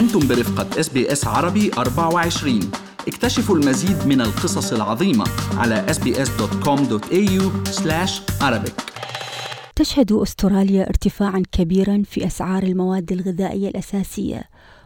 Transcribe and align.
أنتم 0.00 0.28
برفقة 0.28 0.80
SBS 0.80 1.26
عربي 1.26 1.70
24 1.78 2.60
اكتشفوا 3.08 3.56
المزيد 3.56 4.06
من 4.06 4.20
القصص 4.20 4.72
العظيمة 4.72 5.24
على 5.56 5.86
sbs.com.au 5.88 7.42
arabic. 8.42 8.72
تشهد 9.76 10.12
أستراليا 10.12 10.88
ارتفاعا 10.88 11.42
كبيرا 11.52 12.02
في 12.04 12.26
أسعار 12.26 12.62
المواد 12.62 13.12
الغذائية 13.12 13.68
الأساسية. 13.68 14.44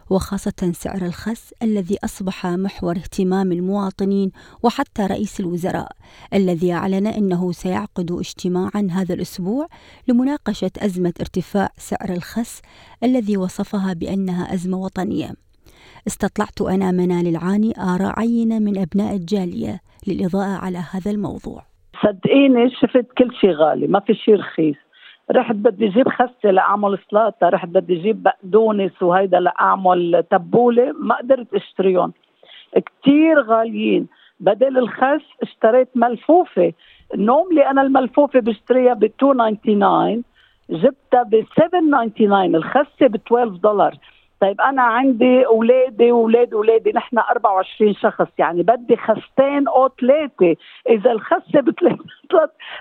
وخاصة 0.09 0.71
سعر 0.71 1.01
الخس 1.05 1.53
الذي 1.63 1.97
أصبح 2.03 2.45
محور 2.45 2.95
اهتمام 2.95 3.51
المواطنين 3.51 4.31
وحتى 4.63 5.01
رئيس 5.05 5.39
الوزراء 5.39 5.91
الذي 6.33 6.73
أعلن 6.73 7.07
أنه 7.07 7.51
سيعقد 7.51 8.11
اجتماعا 8.11 8.87
هذا 8.91 9.13
الأسبوع 9.13 9.67
لمناقشة 10.07 10.71
أزمة 10.79 11.13
ارتفاع 11.19 11.69
سعر 11.77 12.09
الخس 12.09 12.61
الذي 13.03 13.37
وصفها 13.37 13.93
بأنها 13.93 14.53
أزمة 14.53 14.77
وطنية. 14.77 15.29
استطلعت 16.07 16.61
أنا 16.61 16.91
منال 16.91 17.27
العاني 17.27 17.73
آراء 17.77 18.19
عينة 18.19 18.59
من 18.59 18.77
أبناء 18.77 19.15
الجالية 19.15 19.79
للإضاءة 20.07 20.57
على 20.65 20.77
هذا 20.77 21.11
الموضوع 21.11 21.65
صدقيني 22.03 22.69
شفت 22.69 23.05
كل 23.17 23.35
شيء 23.41 23.51
غالي 23.51 23.87
ما 23.87 23.99
في 23.99 24.13
شيء 24.13 24.35
رخيص 24.35 24.84
رحت 25.31 25.55
بدي 25.55 25.87
أجيب 25.87 26.09
خسة 26.09 26.51
لأعمل 26.51 26.97
سلطه 27.11 27.49
رحت 27.49 27.67
بدي 27.67 27.99
أجيب 27.99 28.23
بقدونس 28.23 29.01
وهيدا 29.01 29.39
لأعمل 29.39 30.23
تبولة 30.31 30.93
ما 30.99 31.15
قدرت 31.15 31.53
أشتريهم. 31.53 32.13
كتير 32.75 33.41
غاليين. 33.41 34.07
بدل 34.39 34.77
الخس 34.77 35.25
اشتريت 35.43 35.87
ملفوفة. 35.95 36.73
النوم 37.13 37.49
اللي 37.49 37.69
أنا 37.69 37.81
الملفوفة 37.81 38.39
بشتريها 38.39 38.93
ب 38.93 39.05
2.99 39.05 40.23
جبتها 40.69 41.23
ب 41.23 41.45
7.99 41.59 42.55
الخسة 42.55 43.07
ب 43.07 43.15
12 43.15 43.47
دولار 43.47 43.97
طيب 44.39 44.61
أنا 44.61 44.81
عندي 44.81 45.45
أولادي 45.45 46.11
واولاد 46.11 46.53
أولادي 46.53 46.91
نحن 46.95 47.17
24 47.17 47.93
شخص 47.93 48.27
يعني 48.37 48.63
بدي 48.63 48.97
خستين 48.97 49.67
أو 49.67 49.89
ثلاثة. 50.01 50.55
إذا 50.89 51.11
الخسة 51.11 51.61
ب 51.61 51.69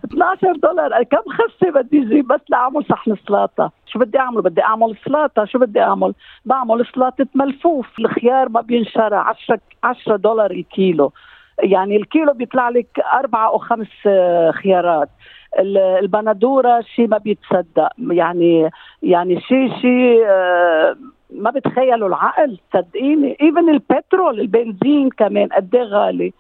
12 0.05 0.57
دولار. 0.57 1.03
كم 1.03 1.23
خسة 1.31 1.71
بدي 1.71 2.03
أجيب 2.03 2.27
بس 2.29 2.41
لأعمل 2.49 2.85
صحن 2.85 3.17
سلطه 3.29 3.71
شو 3.87 3.99
بدي 3.99 4.19
أعمل؟ 4.19 4.43
بدي 4.43 4.63
أعمل 4.63 4.97
سلطه 5.05 5.45
شو 5.45 5.59
بدي 5.59 5.81
أعمل؟ 5.81 6.15
بعمل 6.45 6.87
سلطه 6.95 7.27
ملفوف. 7.35 7.99
الخيار 7.99 8.49
ما 8.49 8.61
بينشرى. 8.61 9.17
10 9.17 9.61
10 9.83 10.17
دولار 10.17 10.51
الكيلو. 10.51 11.13
يعني 11.63 11.97
الكيلو 11.97 12.33
بيطلع 12.33 12.69
لك 12.69 13.01
أربعة 13.15 13.49
أو 13.49 13.59
خمس 13.59 13.89
خيارات. 14.63 15.09
البندورة 16.03 16.81
شيء 16.81 17.09
ما 17.09 17.19
بيتصدق. 17.19 17.89
يعني 17.99 18.71
يعني 19.03 19.41
شيء 19.41 19.81
شيء 19.81 20.25
آه، 20.27 20.97
ما 21.35 21.51
بتخيلوا 21.51 22.09
العقل 22.09 22.59
صدقيني. 22.73 23.37
even 23.43 23.69
البترول 23.69 24.41
البنزين 24.41 25.11
كمان 25.11 25.49
قد 25.49 25.75
إيه 25.75 25.83
غالي. 25.83 26.33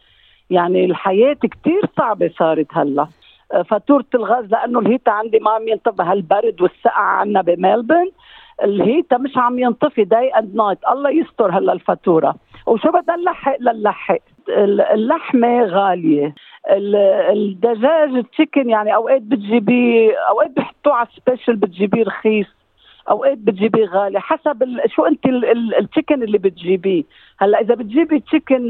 يعني 0.50 0.84
الحياة 0.84 1.34
كتير 1.34 1.80
صعبة 1.98 2.30
صارت 2.38 2.66
هلا. 2.72 3.06
آه، 3.52 3.62
فاتورة 3.62 4.04
الغاز 4.14 4.44
لأنه 4.44 4.78
ال 4.78 4.83
heater 4.83 5.10
عندي 5.10 5.38
ما 5.38 5.50
عم 5.50 5.68
ينطفي 5.68 6.02
هالبرد 6.02 6.62
والسقعه 6.62 7.02
عنا 7.20 7.42
بملبورن. 7.42 8.10
ال 8.64 8.72
heater 8.72 9.18
مش 9.18 9.36
عم 9.36 9.58
ينطفي 9.58 10.04
day 10.04 10.28
and 10.28 10.54
night 10.56 10.78
الله 10.88 11.10
يستر 11.10 11.50
هلا 11.50 11.72
الفاتورة. 11.72 12.34
وشو 12.66 12.90
بدها 12.90 13.16
نلحق؟ 13.16 13.56
لنلحق. 13.60 14.18
اللحمة 14.48 15.64
غالية. 15.64 16.34
الدجاج 16.70 18.08
ال 18.08 18.16
chicken 18.16 18.70
يعني 18.70 18.94
أوقات 18.94 19.22
بتجيبيه 19.22 20.16
أوقات 20.30 20.50
بحطوه 20.56 20.94
على 20.94 21.08
special 21.16 21.56
بتجيبيه 21.56 22.04
رخيص. 22.04 22.46
أوقات 23.10 23.38
بتجيبيه 23.38 23.86
غالي 23.86 24.20
حسب 24.20 24.78
شو 24.86 25.04
انت 25.04 25.26
ال 25.78 25.84
chicken 25.84 26.22
اللي 26.22 26.38
بتجيبيه. 26.38 27.02
هلأ 27.38 27.60
إذا 27.60 27.74
بتجيبي 27.74 28.20
chicken 28.20 28.64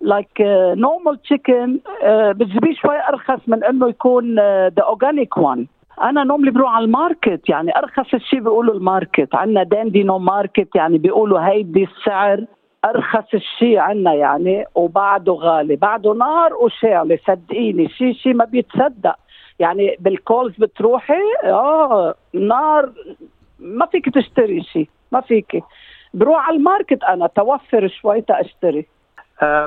like 0.00 0.40
normal 0.76 1.22
chicken 1.22 1.80
بتجيبيه 2.06 2.74
شوي 2.74 3.08
أرخص 3.08 3.40
من 3.46 3.64
إنه 3.64 3.88
يكون 3.88 4.34
the 4.68 4.82
organic 4.82 5.36
one 5.36 5.66
أنا 6.02 6.24
normally 6.24 6.50
بروح 6.50 6.74
على 6.74 6.84
ال 6.84 6.93
market 6.93 7.48
يعني 7.48 7.78
أرخص 7.78 8.16
شيء 8.16 8.40
بيقولوا 8.40 8.74
ال 8.74 8.81
market. 8.81 9.34
عندنا 9.34 9.62
Dandenong 9.62 10.18
Market 10.18 10.68
يعني 10.76 10.98
بيقولوا 10.98 11.40
هيدي 11.40 11.84
السعر 11.84 12.44
أرخص 12.84 13.34
الشيء 13.34 13.78
عنا 13.78 14.14
يعني 14.14 14.64
وبعده 14.74 15.32
غالي. 15.32 15.76
بعده 15.76 16.14
نار 16.14 16.54
وشعلة 16.54 17.18
صدقيني. 17.26 17.88
شيء 17.88 18.12
شيء 18.12 18.34
ما 18.34 18.44
بيتصدق. 18.44 19.14
يعني 19.62 19.96
بال 20.00 20.15
Coles 20.15 20.54
بتروحي 20.58 21.22
آه 21.44 22.14
نار 22.32 22.92
ما 23.58 23.86
فيك 23.86 24.08
تشتري 24.14 24.62
شيء 24.62 24.88
ما 25.12 25.20
فيك. 25.20 25.64
بروح 26.14 26.48
على 26.48 26.56
ال 26.56 26.63
market 26.63 27.02
أنا 27.04 27.26
توفر 27.26 27.88
شوي 27.88 28.20
تا 28.20 28.28
أشتري. 28.28 28.86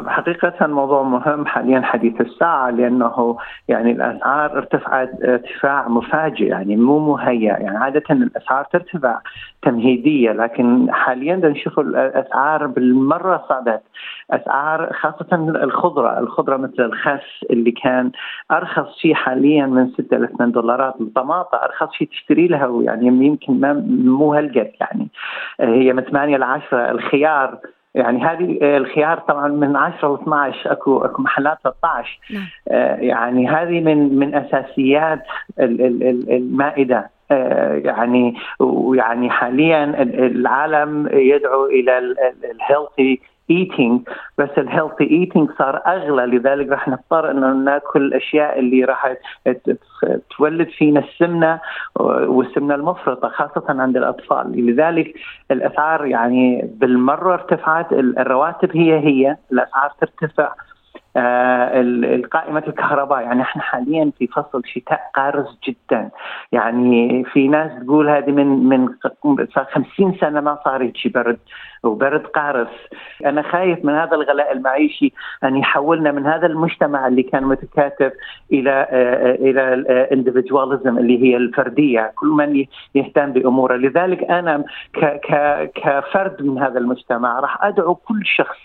حقيقة 0.08 0.68
موضوع 0.68 1.04
مهم 1.04 1.46
حاليا 1.46 1.82
حديث 1.82 2.22
الساعة 2.22 2.70
لأنه 2.70 3.38
يعني 3.68 3.92
الأسعار 3.92 4.58
ارتفعت 4.58 5.10
ارتفاع 5.24 5.88
مفاجئ 5.88 6.46
يعني 6.46 6.76
مو 6.76 7.00
مهيأ 7.00 7.58
يعني 7.60 7.78
عادة 7.78 8.04
الأسعار 8.10 8.64
ترتفع 8.64 9.20
تمهيدية 9.62 10.32
لكن 10.32 10.88
حاليا 10.92 11.36
نشوف 11.36 11.80
الأسعار 11.80 12.68
بالمرة 12.68 13.44
صعدت. 13.50 13.82
أسعار 14.32 14.94
خاصة 14.94 15.36
الخضرة 15.64 16.20
الخضرة 16.20 16.58
مثل 16.58 16.84
الخس 16.84 17.46
اللي 17.50 17.72
كان 17.72 18.12
أرخص 18.52 18.98
شيء 18.98 19.14
حاليا 19.14 19.66
من 19.66 19.90
6 19.90 20.18
ل 20.18 20.28
8 20.38 20.54
دولارات 20.54 21.02
الطماطة 21.02 21.58
أرخص 21.58 21.92
شيء 21.92 22.08
تشتري 22.08 22.48
لها 22.48 22.82
يعني 22.82 23.08
يمكن 23.08 23.60
ما 23.60 23.74
مو 24.06 24.34
هالقد 24.34 24.72
يعني 24.82 25.08
هي 25.60 25.94
من 25.94 26.04
8 26.04 26.38
ل 26.38 26.44
10 26.44 26.92
الخيار 26.92 27.60
يعني 27.96 28.26
هذه 28.26 28.60
آه، 28.62 28.78
الخيار 28.78 29.20
طبعا 29.20 29.48
من 29.48 29.76
10 29.76 30.14
ل 30.14 30.22
12 30.22 30.72
أكو 30.72 30.98
أكو 30.98 31.22
محلات 31.22 31.58
13 31.64 32.20
نعم. 32.34 32.44
آه، 32.68 32.96
يعني 32.96 33.48
هذه 33.50 33.82
من 33.82 34.20
من 34.20 34.36
أساسيات 34.36 35.24
المائدة 35.60 37.10
آه، 37.32 37.74
يعني 37.74 38.36
ويعني 38.60 39.30
حاليا 39.30 40.04
العالم 40.04 41.10
يدعو 41.14 41.66
إلى 41.66 41.98
ال 42.44 42.54
healthy 42.54 43.22
eating 43.50 44.02
بس 44.38 44.50
ال 44.58 44.64
healthy 44.64 45.04
eating 45.04 45.50
صار 45.58 45.82
أغلى. 45.88 46.38
لذلك 46.38 46.70
راح 46.70 46.88
نضطر 46.88 47.32
إنه 47.32 47.54
ناكل 47.54 48.02
الأشياء 48.02 48.60
اللي 48.60 48.84
راح 48.84 49.14
تولد 50.38 50.68
فينا 50.70 51.00
السمنة 51.00 51.60
والسمنة 52.00 52.76
المفرطة 52.76 53.30
خاصة 53.30 53.66
عند 53.70 53.98
الأطفال. 53.98 54.66
لذلك 54.66 55.14
الأسعار 55.52 56.06
يعني 56.06 56.70
بالمرة 56.74 57.34
ارتفعت 57.34 57.94
الرواتب 57.94 58.78
هي 58.78 59.00
هي 59.00 59.38
الأسعار 59.52 59.92
ترتفع. 60.02 60.54
آه 61.18 62.22
قائمة 62.32 62.64
الكهرباء 62.68 63.22
يعني 63.22 63.42
إحنا 63.42 63.62
حاليا 63.62 64.12
في 64.20 64.28
فصل 64.28 64.62
شتاء 64.66 65.00
قارس 65.16 65.60
جدا. 65.68 66.10
يعني 66.52 67.24
في 67.24 67.48
ناس 67.48 67.84
تقول 67.84 68.10
هذه 68.10 68.32
من 68.32 68.48
من 68.70 68.88
50 69.74 70.18
سنة 70.22 70.42
ما 70.42 70.58
صار 70.66 70.84
هيك 70.84 71.14
برد. 71.14 71.40
وبرد 71.86 72.26
قارس 72.28 72.68
أنا 73.26 73.42
خايف 73.42 73.86
من 73.86 73.94
هذا 73.94 74.16
الغلاء 74.16 74.52
المعيشي 74.52 75.14
أن 75.44 75.58
يحولنا 75.58 76.12
من 76.12 76.26
هذا 76.26 76.48
المجتمع 76.48 77.08
اللي 77.08 77.24
كان 77.24 77.44
متكاتف 77.44 78.14
إلى 78.52 78.88
آه 78.90 79.36
إلى 79.36 79.74
الاندفجواليزم 79.74 80.98
اللي 80.98 81.24
هي 81.24 81.38
الفردية. 81.38 82.12
كل 82.16 82.28
من 82.28 82.66
يهتم 82.96 83.32
بأموره. 83.32 83.76
لذلك 83.76 84.24
أنا 84.24 84.64
كفرد 85.76 86.42
من 86.42 86.60
هذا 86.60 86.80
المجتمع 86.80 87.40
راح 87.40 87.64
أدعو 87.64 87.96
كل 87.96 88.26
شخص 88.26 88.58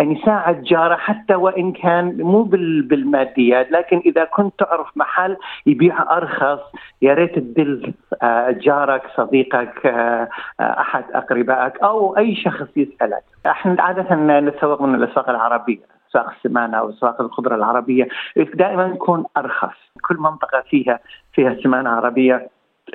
أن 0.00 0.12
يساعد 0.12 0.62
جاره 0.62 0.96
حتى 0.96 1.34
وإن 1.34 1.72
كان 1.72 2.16
مو 2.16 2.42
بالماديات 2.82 3.72
لكن 3.72 4.02
إذا 4.06 4.24
كنت 4.24 4.58
تعرف 4.58 4.96
محل 4.96 5.36
يبيع 5.66 6.16
أرخص 6.16 6.60
يا 7.02 7.14
ريت 7.14 7.38
تدل 7.38 7.92
آه، 8.22 8.50
جارك 8.50 9.02
صديقك 9.16 9.86
آه، 9.86 10.28
آه، 10.60 10.80
أحد 10.80 11.04
أقربائك 11.12 11.78
أو 11.82 12.16
أي 12.16 12.34
شخص 12.58 12.76
يسألك. 12.76 13.22
إحنا 13.46 13.82
عادة 13.82 14.14
نتسوق 14.40 14.82
من 14.82 14.94
الأسواق 14.94 15.30
العربية 15.30 15.80
أسواق 16.10 16.30
السمانة 16.30 16.78
أو 16.78 16.90
أسواق 16.90 17.20
الخضرة 17.20 17.54
العربية. 17.54 18.08
دائما 18.54 18.94
تكون 18.94 19.24
أرخص. 19.36 19.76
كل 20.08 20.16
منطقة 20.16 20.60
فيها 20.70 20.98
فيها 21.32 21.56
سمانة 21.62 21.90
عربية. 21.90 22.48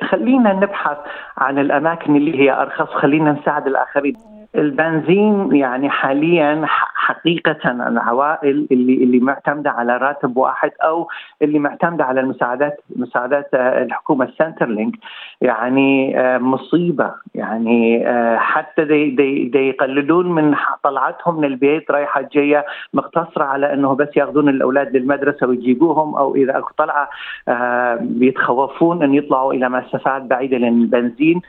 خلينا 0.08 0.52
نبحث 0.52 0.98
عن 1.38 1.58
الأماكن 1.58 2.16
اللي 2.16 2.38
هي 2.38 2.62
أرخص 2.62 2.88
خلينا 2.88 3.32
نساعد 3.32 3.66
الآخرين. 3.66 4.16
البنزين 4.54 5.56
يعني 5.56 5.90
حاليا 5.90 6.62
حقيقة 7.08 7.70
العوائل 7.70 8.68
اللي 8.72 8.94
اللي 8.94 9.18
معتمدة 9.18 9.70
على 9.70 9.96
راتب 9.96 10.36
واحد 10.36 10.70
أو 10.82 11.08
اللي 11.42 11.58
معتمدة 11.58 12.04
على 12.04 12.20
المساعدات 12.20 12.80
مساعدات 12.96 13.48
الحكومة 13.54 14.24
السنترلينك 14.24 14.94
يعني 15.40 16.20
آه، 16.20 16.38
مصيبة. 16.38 17.14
يعني 17.34 18.08
آه، 18.08 18.36
حتى 18.36 18.84
دي 18.84 19.10
دي 19.10 19.44
دي 19.44 19.68
يقللون 19.68 20.32
من 20.32 20.54
طلعتهم 20.82 21.38
من 21.38 21.44
البيت 21.44 21.90
رايحة 21.90 22.28
جاية 22.32 22.64
مقتصرة 22.94 23.44
على 23.44 23.72
أنه 23.72 23.94
بس 23.94 24.08
ياخذون 24.16 24.48
الأولاد 24.48 24.96
للمدرسة 24.96 25.46
ويجيبوهم 25.46 26.14
أو 26.14 26.34
إذا 26.34 26.64
طلعة 26.78 27.10
آه، 27.48 27.98
بيتخوفون 28.00 29.02
أن 29.02 29.14
يطلعوا 29.14 29.52
إلى 29.52 29.68
مسافات 29.68 30.22
بعيدة 30.22 30.58
لأن 30.58 30.82
البنزين 30.82 31.40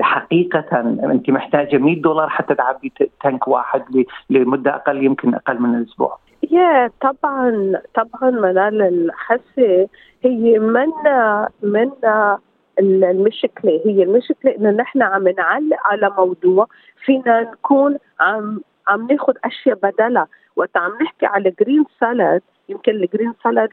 حقيقة 0.00 0.80
أنت 0.80 1.30
محتاجة 1.30 1.76
100 1.76 2.02
دولار 2.02 2.28
حتى 2.28 2.54
تعبي 2.54 2.92
tank 3.22 3.48
واحد 3.48 4.04
لمدة 4.30 4.74
أقل 4.74 5.04
يمكن 5.04 5.34
أقل 5.34 5.62
من 5.62 5.74
الأسبوع 5.74 6.18
يا 6.50 6.90
طبعا 7.00 7.72
طبعا 7.94 8.30
منال 8.30 8.82
الحسة 8.82 9.88
هي 10.22 10.58
منا 10.58 11.48
منا 11.62 12.38
المشكلة. 12.78 13.80
هي 13.84 14.02
المشكلة 14.02 14.56
إنه 14.56 14.70
نحن 14.70 15.02
عم 15.02 15.28
نعلق 15.28 15.76
على 15.84 16.10
موضوع 16.18 16.66
فينا 17.04 17.40
نكون 17.40 17.98
عم 18.20 18.60
عم 18.88 19.06
ناخذ 19.10 19.32
أشياء 19.44 19.78
بدلها. 19.82 20.26
وقت 20.56 20.76
عم 20.76 20.92
نحكي 21.02 21.26
على 21.26 21.52
green 21.60 21.84
salad 22.00 22.42
يمكن 22.68 22.92
ال 22.92 22.99
green 22.99 23.32
salad 23.44 23.68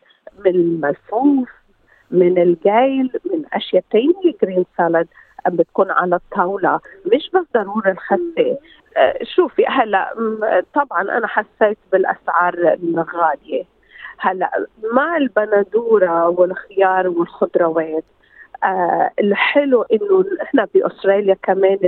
من 0.45 0.51
الملفوف 0.51 1.49
من 2.11 2.37
الجايل 2.41 3.11
من 3.31 3.43
أشياء 3.53 3.83
ثانية 3.91 4.35
جرين 4.43 4.65
سالاد 4.77 5.07
بتكون 5.49 5.91
على 5.91 6.15
الطاولة. 6.15 6.79
مش 7.13 7.29
بس 7.33 7.45
ضروري 7.53 7.91
الخسه 7.91 8.57
آه، 8.97 9.19
شوفي 9.23 9.65
هلا 9.65 10.13
طبعا 10.73 11.01
أنا 11.01 11.27
حسيت 11.27 11.77
بالأسعار 11.91 12.53
الغالية. 12.83 13.63
هلا 14.19 14.65
مع 14.93 15.17
البندورة 15.17 16.27
والخيار 16.29 17.07
والخضروات 17.07 18.03
آه 18.63 19.11
الحلو 19.19 19.81
إنه 19.81 20.25
إحنا 20.41 20.67
بأستراليا 20.73 21.37
كمان 21.43 21.79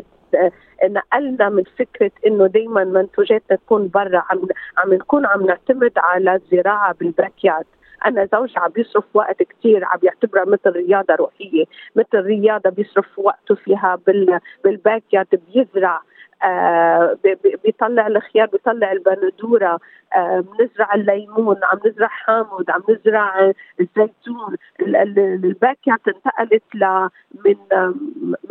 نقلنا 0.83 1.50
من 1.50 1.63
فكرة 1.63 2.11
إنه 2.27 2.47
دائما 2.47 2.83
منتوجاتنا 2.83 3.57
تكون 3.57 3.88
برا. 3.88 4.23
عم 4.29 4.47
عم 4.77 4.94
نكون 4.94 5.25
عم 5.25 5.45
نعتمد 5.45 5.91
على 5.97 6.35
الزراعة 6.35 6.94
بالباك 6.94 7.45
يارد. 7.45 7.65
أنا 8.05 8.27
زوجي 8.33 8.53
عم 8.59 8.69
بيصرف 8.69 9.03
وقت 9.13 9.44
كثير 9.44 9.85
عم 9.85 10.00
يعتبرها 10.03 10.45
مثل 10.45 10.69
رياضة 10.69 11.15
روحية 11.15 11.65
مثل 11.95 12.17
رياضة 12.25 12.69
بيصرف 12.69 13.19
وقته 13.19 13.55
فيها 13.55 14.00
بال 14.07 14.39
بال 14.63 15.04
backyard 15.13 15.42
بيزرع 15.53 16.01
آه 16.44 17.17
بيطلع 17.63 18.07
الخيار 18.07 18.47
بيطلع 18.47 18.91
البندورة 18.91 19.79
آه 20.15 20.39
بنزرع 20.39 20.95
الليمون 20.95 21.57
عم 21.63 21.79
نزرع 21.85 22.07
حامض 22.07 22.65
عم 22.69 22.81
نزرع 22.89 23.51
الزيتون 23.79 24.55
ال 24.80 25.88
backyard 25.88 26.00
انتقلت 26.07 26.63
ل 26.75 27.07
من 27.45 27.55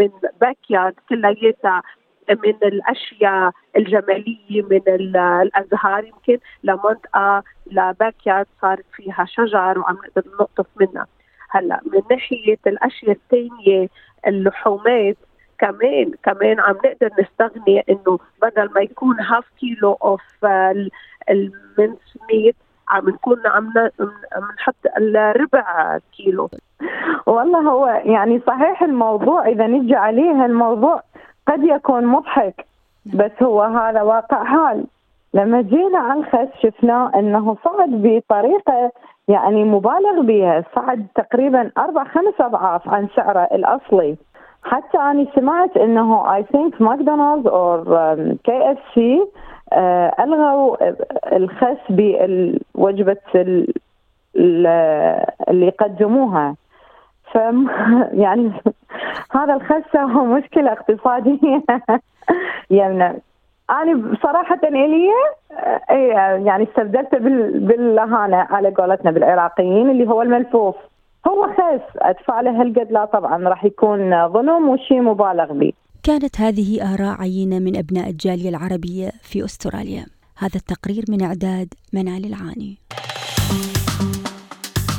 من 0.00 0.10
backyard 0.40 0.94
كلياتها 1.08 1.82
من 2.30 2.56
الأشياء 2.62 3.52
الجمالية 3.76 4.62
من 4.62 4.82
الأزهار 4.88 6.04
يمكن 6.04 6.38
لمنطقة 6.62 7.42
ل 7.66 8.26
backyard 8.26 8.46
صار 8.62 8.80
فيها 8.92 9.24
شجر 9.24 9.78
وعم 9.78 9.94
نقدر 9.94 10.30
نقطف 10.40 10.66
منها. 10.80 11.06
هلأ 11.50 11.80
من 11.92 12.02
ناحية 12.10 12.58
الأشياء 12.66 13.10
الثانية 13.10 13.88
اللحومات 14.26 15.16
كمان 15.58 16.12
كمان 16.22 16.60
عم 16.60 16.76
نقدر 16.84 17.10
نستغني 17.20 17.84
إنه 17.90 18.18
بدل 18.42 18.70
ما 18.74 18.80
يكون 18.80 19.20
half 19.20 19.44
كيلو 19.60 19.92
of 19.92 20.44
ال 21.30 21.43
minced 21.43 22.18
meat 22.30 22.56
عم 22.88 23.08
نكون 23.08 23.46
عم 23.46 23.72
نحط 24.58 24.76
الربع 24.96 25.98
كيلو 26.16 26.50
والله 27.26 27.58
هو 27.58 27.86
يعني 28.04 28.40
صحيح 28.46 28.82
الموضوع 28.82 29.48
إذا 29.48 29.66
نجي 29.66 29.94
عليه 29.94 30.44
الموضوع 30.44 31.02
قد 31.48 31.64
يكون 31.64 32.06
مضحك 32.06 32.66
بس 33.06 33.42
هو 33.42 33.62
هذا 33.62 34.02
واقع 34.02 34.44
حال. 34.44 34.84
لما 35.34 35.62
جينا 35.62 35.98
على 35.98 36.20
الخس 36.20 36.48
شفناه 36.62 37.10
إنه 37.14 37.56
صعد 37.64 37.88
بطريقة 37.90 38.90
يعني 39.28 39.64
مبالغ 39.64 40.20
بها 40.20 40.64
صعد 40.74 41.06
تقريبا 41.14 41.70
أربع 41.78 42.04
خمس 42.04 42.40
أضعاف 42.40 42.88
عن 42.88 43.08
سعره 43.16 43.48
الأصلي. 43.52 44.16
حتى 44.62 44.98
أنا 44.98 45.26
سمعت 45.34 45.76
أنه 45.76 46.34
I 46.34 46.42
think 46.42 46.82
ماكدونالدز 46.82 47.46
أو 47.46 47.84
كي 48.44 48.70
اف 48.72 48.78
سي 48.94 49.22
ألغوا 50.20 50.76
الخس 51.36 51.78
بوجبة 51.88 53.16
اللي 54.36 55.66
يقدموها 55.66 56.54
ف 57.32 57.38
يعني 58.24 58.52
هذا 59.32 59.54
الخس 59.54 59.96
هو 60.16 60.24
مشكلة 60.24 60.72
اقتصادية. 60.72 61.62
يعني 62.70 63.22
أنا 63.70 63.94
بصراحة 63.94 64.60
إلي 64.64 65.10
يعني 66.46 66.64
استبدلته 66.64 67.18
بالهانة 67.18 68.36
على 68.36 68.70
قولتنا 68.70 69.10
بالعراقيين 69.10 69.90
اللي 69.90 70.08
هو 70.08 70.22
الملفوف. 70.22 70.74
هو 71.28 71.42
خايف 71.56 71.82
أدفع 71.98 72.40
له 72.40 72.60
هالقد 72.60 72.92
لا 72.92 73.04
طبعا 73.04 73.48
راح 73.48 73.64
يكون 73.64 74.28
ظلم 74.28 74.68
وشيء 74.68 75.00
مبالغ 75.00 75.52
به 75.52 75.72
كانت 76.02 76.40
هذه 76.40 76.94
آراء 76.94 77.20
عينة 77.20 77.58
من 77.58 77.76
أبناء 77.76 78.10
الجالية 78.10 78.48
العربية 78.48 79.12
في 79.22 79.44
أستراليا. 79.44 80.06
هذا 80.38 80.56
التقرير 80.56 81.04
من 81.08 81.22
إعداد 81.22 81.74
منال 81.92 82.24
العاني. 82.24 82.78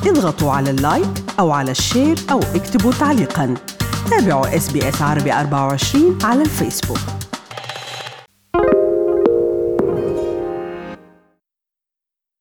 اضغطوا 0.08 0.52
على 0.52 0.70
ال 0.70 0.79
like 0.79 1.14
أو 1.40 1.52
على 1.52 1.72
ال 1.72 1.79
share 1.79 2.16
أو 2.32 2.40
اكتبوا 2.40 2.92
تعليقا. 2.92 3.73
تابعوا 4.10 4.56
SBS 4.56 4.70
عربي 5.02 5.34
24 5.34 6.18
على 6.24 6.42
الفيسبوك 6.42 7.23